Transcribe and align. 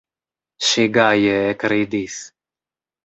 Ŝi 0.69 0.85
gaje 0.95 1.35
ekridis. 1.53 2.17